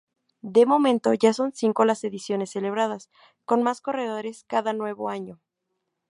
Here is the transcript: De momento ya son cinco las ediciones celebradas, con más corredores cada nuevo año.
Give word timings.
De 0.55 0.65
momento 0.65 1.13
ya 1.13 1.31
son 1.31 1.53
cinco 1.53 1.85
las 1.85 2.03
ediciones 2.03 2.49
celebradas, 2.49 3.11
con 3.45 3.61
más 3.61 3.81
corredores 3.81 4.43
cada 4.47 4.73
nuevo 4.73 5.09
año. 5.11 5.39